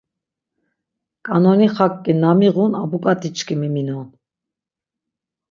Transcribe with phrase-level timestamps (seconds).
[1.25, 4.07] K̆anoni xakki na miğun abuǩatiçkimi minon!